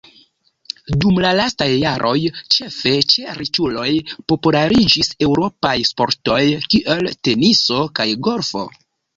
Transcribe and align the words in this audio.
Dum 1.01 1.17
la 1.25 1.33
lastaj 1.39 1.67
jaroj, 1.73 2.13
ĉefe 2.55 2.93
ĉe 3.15 3.35
riĉuloj 3.41 3.91
populariĝis 4.33 5.13
eŭropaj 5.29 5.77
sportoj 5.93 6.43
kiel 6.73 7.13
teniso 7.29 7.85
kaj 8.01 8.11
golfo. 8.31 8.69